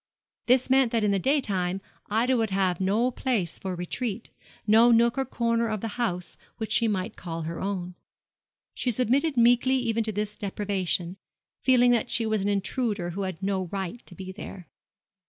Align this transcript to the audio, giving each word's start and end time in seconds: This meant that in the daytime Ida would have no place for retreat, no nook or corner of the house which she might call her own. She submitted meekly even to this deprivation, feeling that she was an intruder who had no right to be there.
This 0.47 0.67
meant 0.67 0.91
that 0.93 1.03
in 1.03 1.11
the 1.11 1.19
daytime 1.19 1.79
Ida 2.09 2.35
would 2.35 2.49
have 2.49 2.81
no 2.81 3.11
place 3.11 3.59
for 3.59 3.75
retreat, 3.75 4.31
no 4.65 4.89
nook 4.89 5.15
or 5.15 5.25
corner 5.25 5.67
of 5.69 5.81
the 5.81 5.89
house 6.01 6.37
which 6.57 6.71
she 6.71 6.87
might 6.87 7.15
call 7.15 7.43
her 7.43 7.59
own. 7.61 7.93
She 8.73 8.89
submitted 8.89 9.37
meekly 9.37 9.75
even 9.77 10.03
to 10.05 10.11
this 10.11 10.35
deprivation, 10.35 11.17
feeling 11.61 11.91
that 11.91 12.09
she 12.09 12.25
was 12.25 12.41
an 12.41 12.49
intruder 12.49 13.11
who 13.11 13.21
had 13.21 13.43
no 13.43 13.65
right 13.65 14.03
to 14.07 14.15
be 14.15 14.31
there. 14.31 14.67